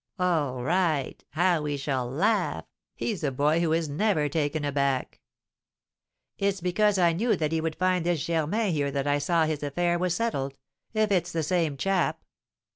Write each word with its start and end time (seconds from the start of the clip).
"All 0.17 0.63
right; 0.63 1.23
how 1.33 1.61
we 1.61 1.77
shall 1.77 2.09
laugh! 2.09 2.65
He's 2.95 3.23
a 3.23 3.29
boy 3.31 3.59
who 3.59 3.71
is 3.71 3.87
never 3.87 4.27
taken 4.29 4.65
aback!" 4.65 5.19
"It's 6.39 6.59
because 6.59 6.97
I 6.97 7.13
knew 7.13 7.35
that 7.35 7.51
he 7.51 7.61
would 7.61 7.75
find 7.75 8.03
this 8.03 8.25
Germain 8.25 8.73
here 8.73 8.89
that 8.89 9.05
I 9.05 9.19
said 9.19 9.45
his 9.45 9.61
affair 9.61 9.99
was 9.99 10.15
settled, 10.15 10.57
if 10.95 11.11
it's 11.11 11.31
the 11.31 11.43
same 11.43 11.77
chap." 11.77 12.23